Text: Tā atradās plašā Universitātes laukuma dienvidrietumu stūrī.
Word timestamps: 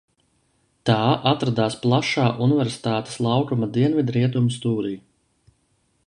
Tā 0.89 0.95
atradās 1.31 1.75
plašā 1.83 2.25
Universitātes 2.45 3.19
laukuma 3.25 3.69
dienvidrietumu 3.75 4.55
stūrī. 4.55 4.95